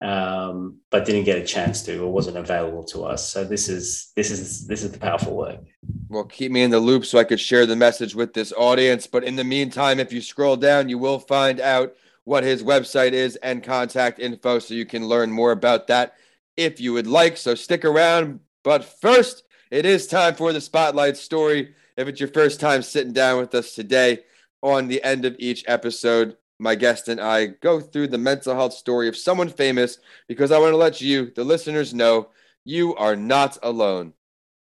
um, 0.00 0.76
but 0.90 1.04
didn't 1.04 1.24
get 1.24 1.38
a 1.38 1.44
chance 1.44 1.82
to 1.82 1.98
or 1.98 2.12
wasn't 2.12 2.36
available 2.36 2.84
to 2.84 3.04
us. 3.04 3.28
So 3.28 3.44
this 3.44 3.68
is 3.68 4.12
this 4.14 4.30
is 4.30 4.66
this 4.66 4.82
is 4.82 4.92
the 4.92 4.98
powerful 4.98 5.36
work. 5.36 5.60
Well, 6.08 6.24
keep 6.24 6.52
me 6.52 6.62
in 6.62 6.70
the 6.70 6.78
loop 6.78 7.04
so 7.04 7.18
I 7.18 7.24
could 7.24 7.40
share 7.40 7.66
the 7.66 7.76
message 7.76 8.14
with 8.14 8.32
this 8.32 8.52
audience. 8.52 9.06
But 9.06 9.24
in 9.24 9.36
the 9.36 9.44
meantime, 9.44 9.98
if 9.98 10.12
you 10.12 10.20
scroll 10.20 10.56
down, 10.56 10.88
you 10.88 10.98
will 10.98 11.18
find 11.18 11.60
out 11.60 11.94
what 12.24 12.44
his 12.44 12.62
website 12.62 13.12
is 13.12 13.36
and 13.36 13.62
contact 13.62 14.18
info 14.18 14.58
so 14.58 14.74
you 14.74 14.86
can 14.86 15.06
learn 15.06 15.30
more 15.30 15.52
about 15.52 15.86
that 15.88 16.14
if 16.56 16.80
you 16.80 16.92
would 16.92 17.06
like. 17.06 17.36
So 17.36 17.54
stick 17.54 17.84
around. 17.84 18.40
But 18.62 18.84
first, 18.84 19.44
it 19.70 19.86
is 19.86 20.06
time 20.06 20.34
for 20.34 20.52
the 20.52 20.60
spotlight 20.60 21.16
story. 21.16 21.74
If 21.96 22.06
it's 22.06 22.20
your 22.20 22.28
first 22.28 22.60
time 22.60 22.82
sitting 22.82 23.12
down 23.12 23.38
with 23.38 23.54
us 23.54 23.74
today, 23.74 24.20
on 24.62 24.88
the 24.88 25.02
end 25.02 25.24
of 25.24 25.36
each 25.38 25.64
episode, 25.66 26.36
my 26.58 26.74
guest 26.74 27.08
and 27.08 27.20
I 27.20 27.46
go 27.46 27.80
through 27.80 28.08
the 28.08 28.18
mental 28.18 28.54
health 28.54 28.72
story 28.72 29.08
of 29.08 29.16
someone 29.16 29.48
famous 29.48 29.98
because 30.26 30.50
I 30.50 30.58
want 30.58 30.72
to 30.72 30.76
let 30.76 31.00
you, 31.00 31.32
the 31.34 31.44
listeners, 31.44 31.94
know 31.94 32.30
you 32.64 32.94
are 32.96 33.16
not 33.16 33.58
alone. 33.62 34.12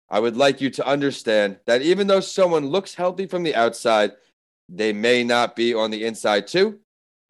I 0.09 0.19
would 0.19 0.37
like 0.37 0.61
you 0.61 0.69
to 0.71 0.87
understand 0.87 1.59
that 1.65 1.81
even 1.81 2.07
though 2.07 2.19
someone 2.19 2.67
looks 2.67 2.95
healthy 2.95 3.25
from 3.25 3.43
the 3.43 3.55
outside, 3.55 4.13
they 4.69 4.93
may 4.93 5.23
not 5.23 5.55
be 5.55 5.73
on 5.73 5.91
the 5.91 6.05
inside 6.05 6.47
too. 6.47 6.79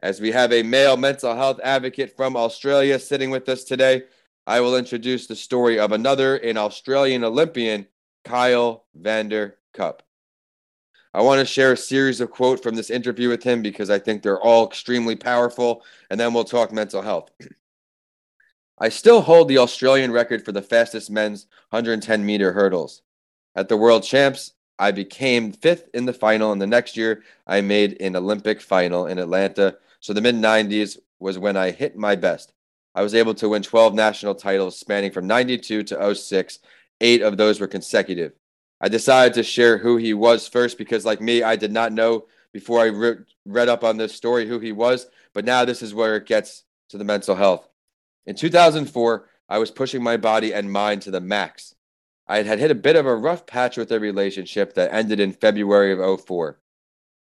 As 0.00 0.20
we 0.20 0.30
have 0.30 0.52
a 0.52 0.62
male 0.62 0.96
mental 0.96 1.34
health 1.34 1.60
advocate 1.62 2.16
from 2.16 2.36
Australia 2.36 2.98
sitting 2.98 3.30
with 3.30 3.48
us 3.48 3.64
today, 3.64 4.04
I 4.46 4.60
will 4.60 4.76
introduce 4.76 5.26
the 5.26 5.36
story 5.36 5.78
of 5.78 5.92
another 5.92 6.36
an 6.36 6.56
Australian 6.56 7.24
Olympian, 7.24 7.86
Kyle 8.24 8.86
Vander 8.94 9.58
Cup. 9.74 10.07
I 11.14 11.22
want 11.22 11.40
to 11.40 11.46
share 11.46 11.72
a 11.72 11.76
series 11.76 12.20
of 12.20 12.30
quotes 12.30 12.62
from 12.62 12.74
this 12.74 12.90
interview 12.90 13.28
with 13.28 13.42
him 13.42 13.62
because 13.62 13.90
I 13.90 13.98
think 13.98 14.22
they're 14.22 14.40
all 14.40 14.66
extremely 14.66 15.16
powerful, 15.16 15.82
and 16.10 16.20
then 16.20 16.34
we'll 16.34 16.44
talk 16.44 16.72
mental 16.72 17.02
health. 17.02 17.30
I 18.78 18.90
still 18.90 19.22
hold 19.22 19.48
the 19.48 19.58
Australian 19.58 20.12
record 20.12 20.44
for 20.44 20.52
the 20.52 20.62
fastest 20.62 21.10
men's 21.10 21.46
110 21.70 22.24
meter 22.24 22.52
hurdles. 22.52 23.02
At 23.56 23.68
the 23.68 23.76
World 23.76 24.04
Champs, 24.04 24.52
I 24.78 24.92
became 24.92 25.50
fifth 25.50 25.88
in 25.94 26.06
the 26.06 26.12
final, 26.12 26.52
and 26.52 26.62
the 26.62 26.66
next 26.66 26.96
year 26.96 27.24
I 27.46 27.60
made 27.60 28.00
an 28.00 28.14
Olympic 28.14 28.60
final 28.60 29.06
in 29.06 29.18
Atlanta. 29.18 29.78
So 30.00 30.12
the 30.12 30.20
mid 30.20 30.36
90s 30.36 30.98
was 31.18 31.38
when 31.38 31.56
I 31.56 31.72
hit 31.72 31.96
my 31.96 32.14
best. 32.14 32.52
I 32.94 33.02
was 33.02 33.14
able 33.14 33.34
to 33.34 33.48
win 33.48 33.62
12 33.62 33.94
national 33.94 34.34
titles 34.36 34.78
spanning 34.78 35.10
from 35.10 35.26
92 35.26 35.82
to 35.84 36.14
06. 36.14 36.58
Eight 37.00 37.22
of 37.22 37.36
those 37.36 37.60
were 37.60 37.66
consecutive. 37.66 38.32
I 38.80 38.88
decided 38.88 39.34
to 39.34 39.42
share 39.42 39.78
who 39.78 39.96
he 39.96 40.14
was 40.14 40.46
first 40.46 40.78
because, 40.78 41.04
like 41.04 41.20
me, 41.20 41.42
I 41.42 41.56
did 41.56 41.72
not 41.72 41.92
know 41.92 42.26
before 42.52 42.80
I 42.80 42.86
re- 42.86 43.16
read 43.44 43.68
up 43.68 43.84
on 43.84 43.96
this 43.96 44.14
story 44.14 44.46
who 44.46 44.58
he 44.58 44.72
was. 44.72 45.06
But 45.32 45.44
now 45.44 45.64
this 45.64 45.82
is 45.82 45.94
where 45.94 46.16
it 46.16 46.26
gets 46.26 46.64
to 46.90 46.98
the 46.98 47.04
mental 47.04 47.34
health. 47.34 47.68
In 48.26 48.34
2004, 48.34 49.28
I 49.48 49.58
was 49.58 49.70
pushing 49.70 50.02
my 50.02 50.16
body 50.16 50.52
and 50.52 50.70
mind 50.70 51.02
to 51.02 51.10
the 51.10 51.20
max. 51.20 51.74
I 52.26 52.42
had 52.42 52.58
hit 52.58 52.70
a 52.70 52.74
bit 52.74 52.96
of 52.96 53.06
a 53.06 53.16
rough 53.16 53.46
patch 53.46 53.76
with 53.76 53.90
a 53.90 53.98
relationship 53.98 54.74
that 54.74 54.92
ended 54.92 55.18
in 55.18 55.32
February 55.32 55.92
of 55.92 56.20
04. 56.20 56.58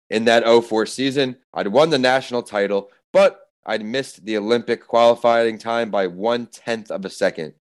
In 0.10 0.25
that 0.25 0.43
04 0.43 0.86
season, 0.86 1.38
I'd 1.53 1.69
won 1.69 1.89
the 1.89 1.98
national 1.98 2.43
title, 2.43 2.89
but 3.13 3.50
I'd 3.65 3.86
missed 3.86 4.25
the 4.25 4.38
Olympic 4.38 4.86
qualifying 4.86 5.57
time 5.57 5.89
by 5.89 6.07
one 6.07 6.48
tenth 6.48 6.91
of 6.91 7.05
a 7.05 7.10
second. 7.10 7.53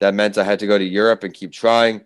That 0.00 0.14
meant 0.14 0.38
I 0.38 0.44
had 0.44 0.58
to 0.60 0.66
go 0.66 0.78
to 0.78 0.84
Europe 0.84 1.24
and 1.24 1.34
keep 1.34 1.52
trying 1.52 2.02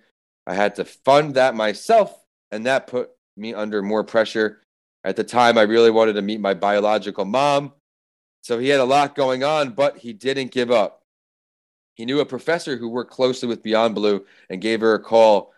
I 0.48 0.54
had 0.54 0.76
to 0.76 0.86
fund 0.86 1.34
that 1.34 1.54
myself, 1.54 2.18
and 2.50 2.64
that 2.64 2.86
put 2.86 3.10
me 3.36 3.52
under 3.52 3.82
more 3.82 4.02
pressure. 4.02 4.62
At 5.04 5.14
the 5.14 5.22
time, 5.22 5.58
I 5.58 5.62
really 5.62 5.90
wanted 5.90 6.14
to 6.14 6.22
meet 6.22 6.40
my 6.40 6.54
biological 6.54 7.26
mom. 7.26 7.74
So 8.42 8.58
he 8.58 8.70
had 8.70 8.80
a 8.80 8.84
lot 8.84 9.14
going 9.14 9.44
on, 9.44 9.70
but 9.70 9.98
he 9.98 10.14
didn't 10.14 10.50
give 10.50 10.70
up. 10.70 11.02
He 11.96 12.06
knew 12.06 12.20
a 12.20 12.26
professor 12.26 12.78
who 12.78 12.88
worked 12.88 13.12
closely 13.12 13.46
with 13.46 13.62
Beyond 13.62 13.94
Blue 13.94 14.24
and 14.48 14.62
gave 14.62 14.80
her 14.80 14.94
a 14.94 15.02
call. 15.02 15.52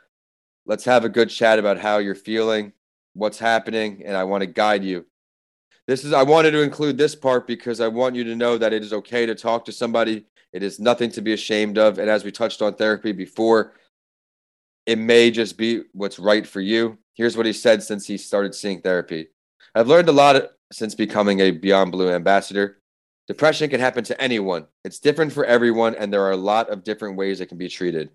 Let's 0.66 0.84
have 0.86 1.04
a 1.04 1.08
good 1.08 1.30
chat 1.30 1.60
about 1.60 1.78
how 1.78 1.98
you're 1.98 2.16
feeling, 2.16 2.72
what's 3.12 3.38
happening, 3.38 4.02
and 4.04 4.16
I 4.16 4.24
want 4.24 4.40
to 4.40 4.46
guide 4.46 4.82
you. 4.82 5.06
This 5.86 6.04
is 6.04 6.12
I 6.12 6.24
wanted 6.24 6.50
to 6.52 6.62
include 6.62 6.98
this 6.98 7.14
part 7.14 7.46
because 7.46 7.80
I 7.80 7.86
want 7.86 8.16
you 8.16 8.24
to 8.24 8.34
know 8.34 8.58
that 8.58 8.72
it 8.72 8.82
is 8.82 8.92
okay 8.92 9.24
to 9.24 9.36
talk 9.36 9.64
to 9.66 9.72
somebody. 9.72 10.26
It 10.52 10.64
is 10.64 10.80
nothing 10.80 11.12
to 11.12 11.22
be 11.22 11.32
ashamed 11.32 11.78
of. 11.78 11.98
And 11.98 12.10
as 12.10 12.24
we 12.24 12.32
touched 12.32 12.60
on 12.60 12.74
therapy 12.74 13.12
before, 13.12 13.74
it 14.86 14.98
may 14.98 15.30
just 15.30 15.56
be 15.56 15.82
what's 15.92 16.18
right 16.18 16.46
for 16.46 16.60
you. 16.60 16.98
Here's 17.14 17.36
what 17.36 17.46
he 17.46 17.52
said 17.52 17.82
since 17.82 18.06
he 18.06 18.16
started 18.16 18.54
seeing 18.54 18.80
therapy. 18.80 19.28
I've 19.74 19.88
learned 19.88 20.08
a 20.08 20.12
lot 20.12 20.42
since 20.72 20.94
becoming 20.94 21.40
a 21.40 21.50
Beyond 21.50 21.92
Blue 21.92 22.10
ambassador. 22.10 22.78
Depression 23.28 23.70
can 23.70 23.80
happen 23.80 24.02
to 24.04 24.20
anyone. 24.20 24.66
It's 24.84 24.98
different 24.98 25.32
for 25.32 25.44
everyone, 25.44 25.94
and 25.94 26.12
there 26.12 26.22
are 26.22 26.32
a 26.32 26.36
lot 26.36 26.70
of 26.70 26.82
different 26.82 27.16
ways 27.16 27.40
it 27.40 27.46
can 27.46 27.58
be 27.58 27.68
treated. 27.68 28.10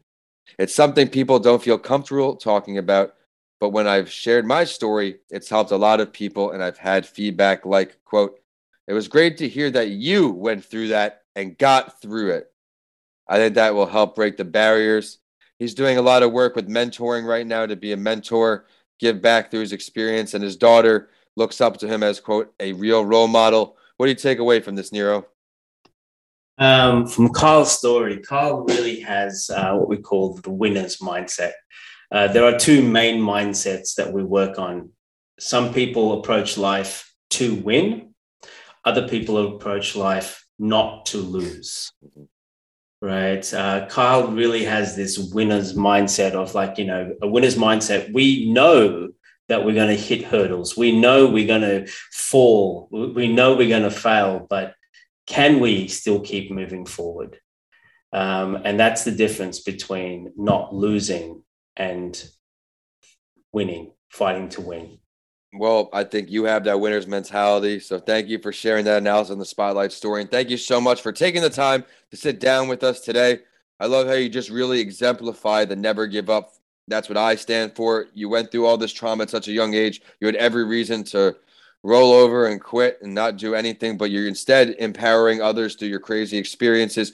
It's 0.60 0.76
something 0.76 1.08
people 1.08 1.40
don't 1.40 1.64
feel 1.64 1.78
comfortable 1.78 2.36
talking 2.36 2.78
about, 2.78 3.16
but 3.60 3.70
when 3.70 3.88
I've 3.88 4.12
shared 4.12 4.46
my 4.46 4.64
story, 4.64 5.20
it's 5.30 5.50
helped 5.50 5.72
a 5.72 5.78
lot 5.78 6.02
of 6.02 6.12
people, 6.12 6.52
and 6.52 6.64
I've 6.64 6.78
had 6.78 7.06
feedback 7.06 7.66
like, 7.66 7.98
quote, 8.06 8.40
it 8.88 8.94
was 8.94 9.08
great 9.08 9.38
to 9.38 9.48
hear 9.48 9.72
that 9.72 9.90
you 9.90 10.30
went 10.30 10.66
through 10.66 10.90
that 10.90 11.24
and 11.36 11.58
got 11.58 12.02
through 12.02 12.32
it. 12.32 12.52
I 13.28 13.38
think 13.38 13.56
that 13.56 13.74
will 13.74 13.88
help 13.88 14.16
break 14.16 14.38
the 14.38 14.46
barriers 14.46 15.20
He's 15.60 15.74
doing 15.74 15.98
a 15.98 16.02
lot 16.02 16.24
of 16.24 16.32
work 16.32 16.56
with 16.56 16.68
mentoring 16.68 17.26
right 17.26 17.48
now 17.48 17.66
to 17.66 17.76
be 17.76 17.94
a 17.94 17.98
mentor, 17.98 18.66
give 19.00 19.22
back 19.22 19.50
through 19.50 19.62
his 19.62 19.74
experience, 19.74 20.34
and 20.34 20.44
his 20.44 20.58
daughter 20.58 21.10
looks 21.36 21.62
up 21.62 21.78
to 21.78 21.88
him 21.88 22.04
as 22.04 22.20
quote 22.20 22.54
a 22.60 22.74
real 22.74 23.06
role 23.06 23.28
model. 23.28 23.78
What 23.98 24.08
do 24.08 24.10
you 24.10 24.16
take 24.16 24.40
away 24.40 24.60
from 24.60 24.76
this, 24.76 24.92
Nero? 24.92 25.26
Um, 26.58 27.06
from 27.06 27.30
Carl's 27.30 27.78
story, 27.78 28.20
Carl 28.20 28.64
really 28.66 29.02
has 29.02 29.50
uh, 29.54 29.74
what 29.74 29.90
we 29.90 29.98
call 29.98 30.36
the 30.36 30.52
winner's 30.52 30.98
mindset. 30.98 31.52
Uh, 32.12 32.28
there 32.28 32.46
are 32.46 32.58
two 32.58 32.82
main 32.82 33.22
mindsets 33.22 33.96
that 33.96 34.14
we 34.14 34.24
work 34.24 34.58
on. 34.58 34.90
Some 35.40 35.74
people 35.74 36.20
approach 36.20 36.58
life 36.58 37.14
to 37.32 37.56
win, 37.56 38.14
other 38.86 39.08
people 39.08 39.56
approach 39.56 39.96
life 39.96 40.46
not 40.58 41.08
to 41.08 41.18
lose. 41.18 41.92
Right? 43.06 43.54
Uh, 43.54 43.86
Kyle 43.86 44.30
really 44.30 44.64
has 44.64 44.96
this 44.96 45.20
winner's 45.20 45.76
mindset 45.76 46.32
of 46.32 46.56
like, 46.56 46.80
you 46.80 46.86
know, 46.86 47.16
a 47.22 47.28
winner's 47.28 47.56
mindset. 47.56 48.12
We 48.12 48.52
know 48.52 49.10
that 49.48 49.64
we're 49.64 49.76
going 49.76 49.96
to 49.96 50.04
hit 50.04 50.24
hurdles. 50.24 50.76
We 50.76 51.00
know 51.00 51.28
we're 51.28 51.46
going 51.46 51.62
to 51.62 51.86
fall. 52.12 52.90
We 52.92 53.32
know 53.32 53.56
we're 53.56 53.70
going 53.70 53.84
to 53.84 53.92
fail, 53.92 54.48
but 54.50 54.74
can 55.28 55.60
we 55.60 55.88
still 55.88 56.20
keep 56.20 56.50
moving 56.50 56.88
forward? 56.88 57.38
Um, 58.12 58.56
and 58.66 58.80
that's 58.80 59.04
the 59.04 59.12
difference 59.12 59.60
between 59.60 60.34
not 60.36 60.74
losing 60.74 61.44
and 61.78 62.12
winning, 63.52 63.92
fighting 64.10 64.50
to 64.50 64.62
win. 64.62 64.98
Well, 65.58 65.90
I 65.94 66.04
think 66.04 66.30
you 66.30 66.44
have 66.46 66.66
that 66.66 66.80
winner's 66.80 67.08
mentality. 67.08 67.80
So 67.80 67.98
thank 68.00 68.28
you 68.28 68.40
for 68.40 68.52
sharing 68.52 68.84
that 68.86 68.98
analysis 68.98 69.32
on 69.32 69.40
the 69.40 69.46
spotlight 69.46 69.92
story. 69.94 70.22
And 70.22 70.30
thank 70.30 70.50
you 70.50 70.58
so 70.58 70.82
much 70.82 71.02
for 71.02 71.12
taking 71.14 71.42
the 71.42 71.50
time 71.50 71.86
to 72.12 72.18
sit 72.18 72.40
down 72.40 72.68
with 72.68 72.84
us 72.84 73.00
today. 73.00 73.40
I 73.80 73.86
love 73.86 74.08
how 74.08 74.14
you 74.14 74.28
just 74.30 74.50
really 74.50 74.80
exemplify 74.80 75.64
the 75.66 75.76
never 75.76 76.08
give 76.08 76.30
up. 76.30 76.54
That's 76.88 77.08
what 77.10 77.18
I 77.18 77.36
stand 77.36 77.76
for. 77.76 78.08
You 78.14 78.28
went 78.28 78.52
through 78.52 78.66
all 78.66 78.78
this 78.78 78.92
trauma 78.92 79.24
at 79.24 79.30
such 79.30 79.48
a 79.48 79.54
young 79.54 79.74
age. 79.74 80.02
You 80.20 80.28
had 80.28 80.36
every 80.36 80.66
reason 80.66 81.04
to 81.06 81.36
roll 81.84 82.12
over 82.14 82.48
and 82.48 82.60
quit 82.62 83.00
and 83.02 83.14
not 83.14 83.38
do 83.38 83.56
anything, 83.56 83.98
but 83.98 84.12
you're 84.12 84.28
instead 84.28 84.76
empowering 84.80 85.42
others 85.42 85.76
through 85.76 85.88
your 85.90 86.00
crazy 86.00 86.38
experiences. 86.38 87.14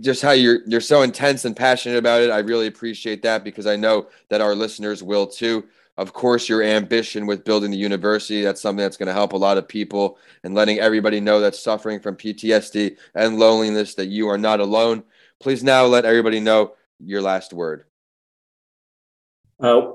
Just 0.00 0.20
how 0.20 0.32
you're 0.32 0.60
you're 0.66 0.80
so 0.82 1.02
intense 1.02 1.46
and 1.46 1.56
passionate 1.56 1.96
about 1.96 2.20
it. 2.20 2.30
I 2.30 2.38
really 2.40 2.66
appreciate 2.66 3.22
that 3.22 3.44
because 3.44 3.66
I 3.66 3.76
know 3.76 4.08
that 4.28 4.42
our 4.42 4.54
listeners 4.54 5.02
will 5.02 5.26
too 5.26 5.64
of 5.98 6.12
course, 6.12 6.48
your 6.48 6.62
ambition 6.62 7.26
with 7.26 7.44
building 7.44 7.72
the 7.72 7.76
university. 7.76 8.40
That's 8.40 8.60
something 8.60 8.82
that's 8.82 8.96
going 8.96 9.08
to 9.08 9.12
help 9.12 9.32
a 9.32 9.36
lot 9.36 9.58
of 9.58 9.66
people 9.66 10.16
and 10.44 10.54
letting 10.54 10.78
everybody 10.78 11.18
know 11.20 11.40
that's 11.40 11.58
suffering 11.58 11.98
from 11.98 12.14
PTSD 12.14 12.96
and 13.16 13.38
loneliness 13.38 13.94
that 13.96 14.06
you 14.06 14.28
are 14.28 14.38
not 14.38 14.60
alone. 14.60 15.02
Please 15.40 15.64
now 15.64 15.86
let 15.86 16.04
everybody 16.04 16.38
know 16.38 16.74
your 17.00 17.20
last 17.20 17.52
word. 17.52 17.84
Uh, 19.58 19.94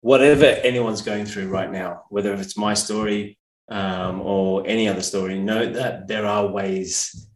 whatever 0.00 0.46
anyone's 0.46 1.02
going 1.02 1.26
through 1.26 1.46
right 1.46 1.70
now, 1.70 2.02
whether 2.08 2.34
it's 2.34 2.56
my 2.56 2.74
story 2.74 3.38
um, 3.68 4.20
or 4.20 4.66
any 4.66 4.88
other 4.88 5.00
story, 5.00 5.38
know 5.38 5.72
that 5.72 6.08
there 6.08 6.26
are 6.26 6.48
ways 6.48 7.28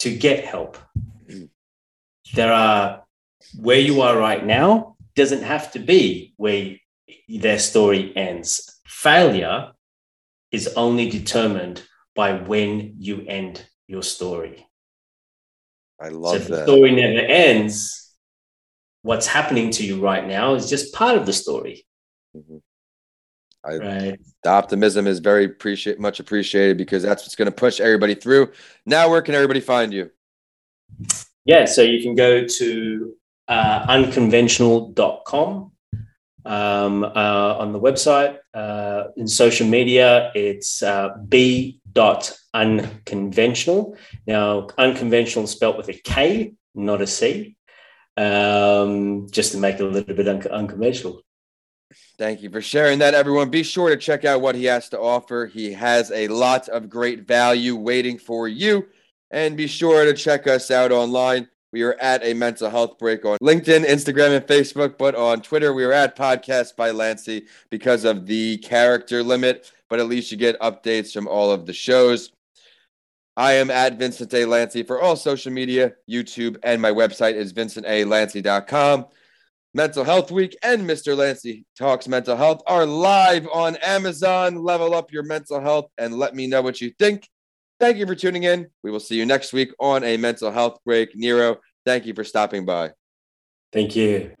to 0.00 0.14
get 0.14 0.44
help. 0.44 0.76
Mm. 1.26 1.48
There 2.34 2.52
are 2.52 3.04
where 3.58 3.80
you 3.80 4.02
are 4.02 4.18
right 4.18 4.44
now 4.44 4.96
doesn't 5.14 5.42
have 5.42 5.72
to 5.72 5.78
be 5.78 6.34
where 6.36 6.76
their 7.28 7.58
story 7.58 8.12
ends. 8.16 8.80
Failure 8.86 9.72
is 10.52 10.68
only 10.76 11.08
determined 11.10 11.82
by 12.14 12.32
when 12.32 12.94
you 12.98 13.24
end 13.26 13.64
your 13.86 14.02
story. 14.02 14.66
I 16.00 16.08
love 16.08 16.32
so 16.32 16.36
if 16.36 16.48
that. 16.48 16.56
The 16.56 16.62
story 16.64 16.92
never 16.92 17.26
ends. 17.26 18.14
What's 19.02 19.26
happening 19.26 19.70
to 19.72 19.84
you 19.84 20.00
right 20.00 20.26
now 20.26 20.54
is 20.54 20.68
just 20.68 20.94
part 20.94 21.16
of 21.16 21.26
the 21.26 21.32
story. 21.32 21.86
Mm-hmm. 22.36 22.56
I, 23.62 23.76
right. 23.76 24.20
The 24.42 24.50
optimism 24.50 25.06
is 25.06 25.18
very 25.18 25.44
appreciate 25.44 26.00
much 26.00 26.20
appreciated 26.20 26.78
because 26.78 27.02
that's 27.02 27.22
what's 27.22 27.36
going 27.36 27.46
to 27.46 27.52
push 27.52 27.80
everybody 27.80 28.14
through. 28.14 28.52
Now, 28.86 29.10
where 29.10 29.22
can 29.22 29.34
everybody 29.34 29.60
find 29.60 29.92
you? 29.92 30.10
Yeah, 31.44 31.66
so 31.66 31.82
you 31.82 32.02
can 32.02 32.14
go 32.14 32.46
to 32.46 33.14
uh, 33.50 33.84
unkonventional.com 33.88 35.72
um, 36.46 37.04
uh, 37.04 37.56
on 37.58 37.72
the 37.72 37.80
website. 37.80 38.38
Uh, 38.54 39.08
in 39.16 39.26
social 39.28 39.66
media, 39.66 40.32
it's 40.34 40.82
uh, 40.82 41.10
b.unkonventional. 41.28 43.96
Now, 44.26 44.68
unconventional 44.78 45.46
spelt 45.46 45.76
with 45.76 45.88
a 45.88 45.94
K, 45.94 46.54
not 46.74 47.02
a 47.02 47.06
C, 47.06 47.56
um, 48.16 49.28
just 49.30 49.52
to 49.52 49.58
make 49.58 49.76
it 49.76 49.82
a 49.82 49.86
little 49.86 50.14
bit 50.14 50.26
un- 50.28 50.46
unconventional. 50.46 51.20
Thank 52.18 52.42
you 52.42 52.50
for 52.50 52.62
sharing 52.62 53.00
that, 53.00 53.14
everyone. 53.14 53.50
Be 53.50 53.64
sure 53.64 53.90
to 53.90 53.96
check 53.96 54.24
out 54.24 54.40
what 54.40 54.54
he 54.54 54.66
has 54.66 54.88
to 54.90 55.00
offer. 55.00 55.46
He 55.46 55.72
has 55.72 56.12
a 56.12 56.28
lot 56.28 56.68
of 56.68 56.88
great 56.88 57.26
value 57.26 57.74
waiting 57.74 58.16
for 58.18 58.46
you. 58.46 58.86
And 59.32 59.56
be 59.56 59.66
sure 59.66 60.04
to 60.04 60.14
check 60.14 60.46
us 60.46 60.70
out 60.70 60.92
online 60.92 61.48
we 61.72 61.82
are 61.82 61.96
at 62.00 62.24
a 62.24 62.34
mental 62.34 62.70
health 62.70 62.98
break 62.98 63.24
on 63.24 63.38
LinkedIn, 63.38 63.84
Instagram, 63.86 64.36
and 64.36 64.46
Facebook. 64.46 64.98
But 64.98 65.14
on 65.14 65.40
Twitter, 65.40 65.72
we 65.72 65.84
are 65.84 65.92
at 65.92 66.16
Podcast 66.16 66.76
by 66.76 66.90
Lanci 66.90 67.46
because 67.70 68.04
of 68.04 68.26
the 68.26 68.58
character 68.58 69.22
limit. 69.22 69.72
But 69.88 70.00
at 70.00 70.08
least 70.08 70.30
you 70.32 70.36
get 70.36 70.60
updates 70.60 71.12
from 71.12 71.28
all 71.28 71.50
of 71.50 71.66
the 71.66 71.72
shows. 71.72 72.32
I 73.36 73.54
am 73.54 73.70
at 73.70 73.98
Vincent 73.98 74.34
A. 74.34 74.44
Lanci 74.44 74.86
for 74.86 75.00
all 75.00 75.16
social 75.16 75.52
media, 75.52 75.94
YouTube, 76.08 76.56
and 76.62 76.82
my 76.82 76.90
website 76.90 77.34
is 77.34 77.52
vincentalanci.com. 77.52 79.06
Mental 79.72 80.02
Health 80.02 80.32
Week 80.32 80.56
and 80.64 80.82
Mr. 80.82 81.16
Lanci 81.16 81.64
Talks 81.78 82.08
Mental 82.08 82.36
Health 82.36 82.60
are 82.66 82.84
live 82.84 83.46
on 83.52 83.76
Amazon. 83.76 84.56
Level 84.56 84.94
up 84.94 85.12
your 85.12 85.22
mental 85.22 85.60
health 85.60 85.86
and 85.96 86.14
let 86.14 86.34
me 86.34 86.48
know 86.48 86.60
what 86.60 86.80
you 86.80 86.92
think. 86.98 87.28
Thank 87.80 87.96
you 87.96 88.06
for 88.06 88.14
tuning 88.14 88.42
in. 88.42 88.68
We 88.82 88.90
will 88.90 89.00
see 89.00 89.16
you 89.16 89.24
next 89.24 89.54
week 89.54 89.72
on 89.80 90.04
a 90.04 90.18
mental 90.18 90.52
health 90.52 90.78
break. 90.84 91.16
Nero, 91.16 91.56
thank 91.86 92.04
you 92.04 92.14
for 92.14 92.24
stopping 92.24 92.66
by. 92.66 92.90
Thank 93.72 93.96
you. 93.96 94.34